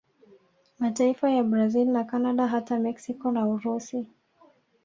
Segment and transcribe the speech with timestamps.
[0.79, 4.07] Mataifa ya Brazil na Canada hata Mexico na Urusi